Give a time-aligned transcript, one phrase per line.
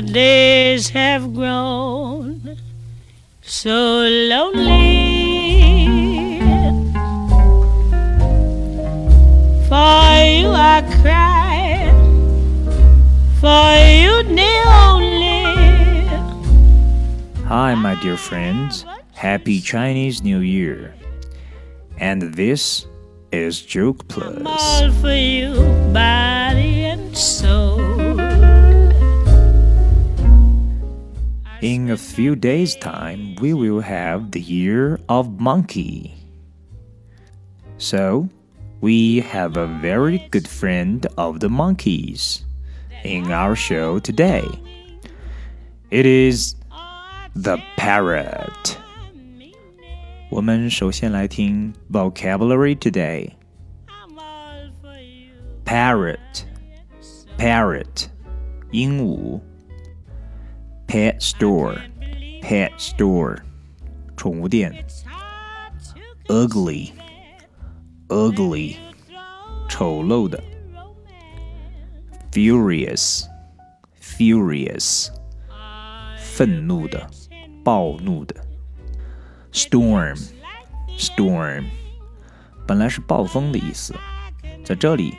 [0.00, 2.56] the days have grown
[3.42, 5.20] so lonely.
[9.68, 11.92] For you I cry,
[13.40, 14.24] for you
[14.88, 15.44] only.
[17.44, 18.86] Hi, my dear friends.
[19.12, 20.94] Happy Chinese New Year.
[21.98, 22.86] And this
[23.32, 24.40] is Joke Plus.
[31.61, 36.13] In a few days' time, we will have the Year of Monkey.
[37.77, 38.29] So,
[38.81, 42.45] we have a very good friend of the monkeys
[43.03, 44.45] in our show today.
[45.91, 46.55] It is
[47.35, 48.77] the parrot.
[50.29, 53.31] 我们首先来听 vocabulary today.
[53.87, 55.31] I'm all for you.
[55.63, 56.45] Parrot,
[57.37, 58.07] parrot,
[58.71, 59.39] 鹦鹉。
[60.89, 61.77] Pet store,
[62.41, 63.39] pet store,
[64.15, 64.71] 宠物店。
[64.71, 65.73] It's hard
[66.27, 66.93] to Ugly,
[68.07, 68.77] ugly,
[69.69, 70.41] 丑陋的。
[72.31, 73.25] Furious,
[74.01, 75.09] furious,
[76.17, 77.09] 愤怒的，
[77.63, 78.35] 暴怒的。
[79.53, 80.17] Storm,
[80.97, 81.65] storm,
[82.67, 83.95] 本来是暴风的意思，
[84.63, 85.13] 在这里，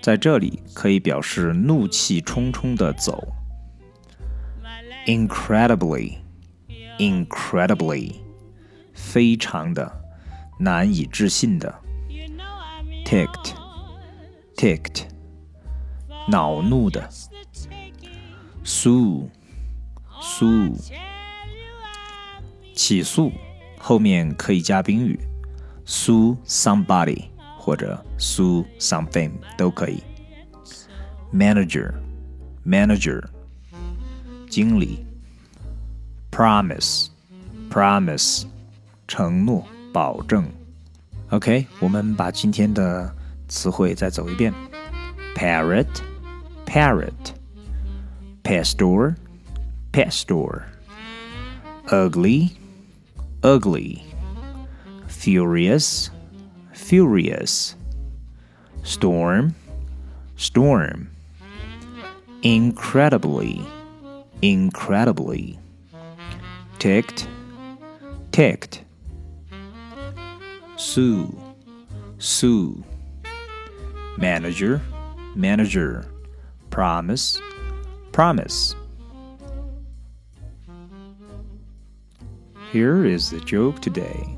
[0.00, 3.26] 在这里可以表示怒气冲冲的走。
[5.06, 6.18] Incredibly,
[6.98, 8.16] incredibly,
[8.94, 10.04] 非常的，
[10.58, 11.80] 难以置信的。
[12.08, 13.04] You know I'm yours.
[13.06, 13.54] Ticked,
[14.56, 15.04] ticked,
[16.28, 17.00] 恼怒的。
[17.00, 18.64] The taking.
[18.64, 19.30] Sue,
[20.20, 20.92] sue, Tell
[21.48, 23.32] you I'm 起诉
[23.78, 25.18] 后面可以加宾语，
[25.86, 27.24] sue somebody
[27.58, 30.02] 或者 sue something 都可以。
[31.32, 31.94] Manager,
[32.66, 33.24] manager,
[34.54, 35.04] 经理。
[36.30, 37.08] Promise,
[37.70, 38.44] promise,
[39.08, 40.48] 承诺、保证。
[41.30, 43.14] OK，我们把今天的
[43.48, 44.54] 词汇再走一遍：
[45.34, 45.86] parrot,
[46.66, 47.34] parrot,
[48.42, 49.14] pet store,
[49.92, 50.62] pet store,
[51.88, 52.50] ugly,
[53.42, 53.98] ugly,
[55.08, 56.08] furious,
[56.74, 57.72] furious,
[58.84, 59.52] storm,
[60.38, 61.08] storm,
[62.42, 63.60] incredibly,
[64.51, 65.57] incredibly,
[66.77, 67.27] ticked,
[68.31, 68.83] ticked,
[70.75, 71.35] sue,
[72.19, 72.83] sue,
[74.19, 74.79] manager,
[75.35, 76.05] manager,
[76.69, 77.41] promise,
[78.11, 78.75] promise.
[82.71, 84.37] Here is the joke today.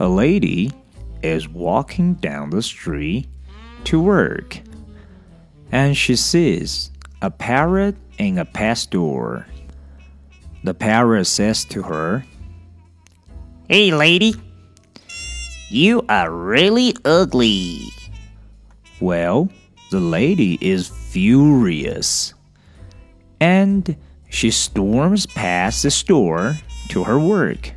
[0.00, 0.72] A lady
[1.22, 3.28] is walking down the street
[3.84, 4.58] to work,
[5.74, 9.44] and she sees a parrot in a pet store.
[10.62, 12.24] The parrot says to her,
[13.68, 14.36] Hey, lady,
[15.68, 17.88] you are really ugly.
[19.00, 19.48] Well,
[19.90, 22.34] the lady is furious
[23.40, 23.96] and
[24.30, 26.54] she storms past the store
[26.90, 27.72] to her work.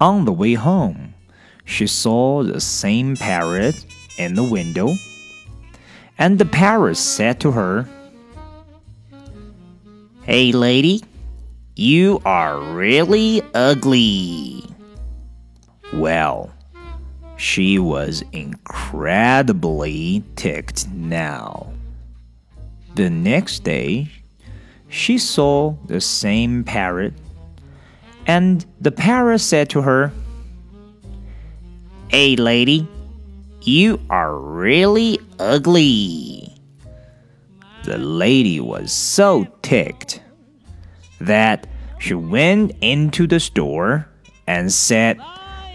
[0.00, 1.12] On the way home,
[1.66, 3.84] she saw the same parrot
[4.16, 4.94] in the window,
[6.20, 7.88] and the parrot said to her,
[10.22, 11.02] Hey, lady,
[11.74, 14.62] you are really ugly.
[15.94, 16.52] Well,
[17.38, 21.72] she was incredibly ticked now.
[22.96, 24.08] The next day,
[24.90, 27.14] she saw the same parrot,
[28.26, 30.12] and the parrot said to her,
[32.08, 32.86] Hey, lady,
[33.62, 36.54] you are really ugly.
[37.84, 40.20] The lady was so ticked
[41.18, 41.66] that
[41.98, 44.06] she went into the store
[44.46, 45.18] and said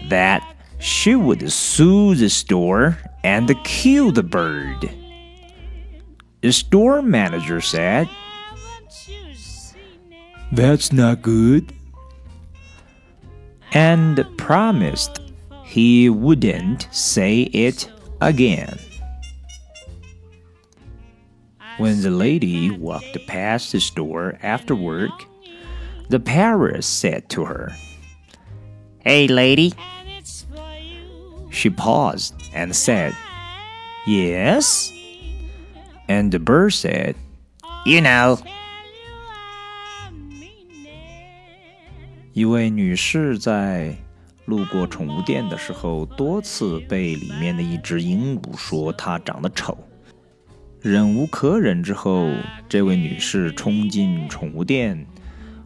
[0.08, 4.88] that she would sue the store and kill the bird.
[6.42, 10.16] The store manager said, Haven't you seen it?
[10.52, 11.72] That's not good.
[13.72, 15.20] And promised
[15.64, 17.90] he wouldn't say it
[18.20, 18.78] again.
[21.77, 25.11] When the lady walked past the store after work,
[26.09, 27.71] the parrot said to her,
[28.99, 29.73] Hey, lady.
[29.77, 31.49] And it's for you.
[31.49, 33.15] She paused and said,
[34.05, 34.91] Yes?
[36.07, 37.15] And the bird said,
[37.85, 38.35] You know.
[38.35, 38.53] Tell you
[40.03, 42.33] I mean it.
[42.33, 43.95] 一位女士在
[44.45, 49.77] 路过宠物店的时候，多次被里面的一只鹦鹉说它长得丑。
[50.86, 52.30] 忍无可忍之后，
[52.68, 55.04] 这位女士冲进宠物店，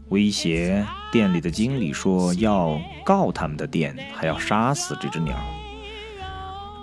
[0.08, 0.82] 威胁
[1.12, 5.37] 店里的经理说要告他们的店，还要杀死这只鸟。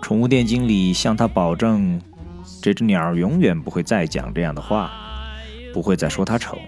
[0.03, 1.99] 宠物店经理向她保证，
[2.61, 4.91] 这只鸟永远不会再讲这样的话，
[5.73, 6.59] 不会再说它丑。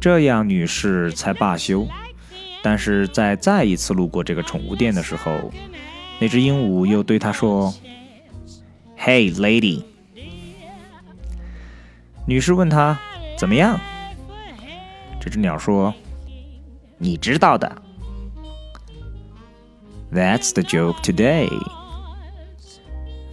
[0.00, 1.86] 这样，女士才罢休。
[2.62, 5.52] 但是在再一次路过这个宠物店的时候，
[6.18, 7.74] 那只鹦鹉又对她说
[8.98, 9.82] ：“Hey, lady。”
[12.25, 12.99] 女士问他
[13.37, 13.79] 怎么样？
[15.19, 15.93] 这只鸟说：“
[16.97, 17.81] 你知道的。”
[20.11, 21.49] That's the joke today.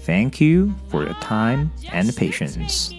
[0.05, 2.93] Thank you for your time and patience.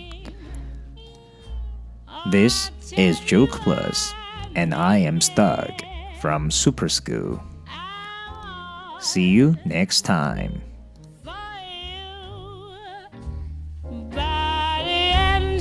[2.31, 4.13] This is Joke Plus,
[4.55, 5.71] and I am Stug
[6.19, 7.39] from Super School.
[8.99, 10.61] See you next time.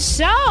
[0.01, 0.50] Soul.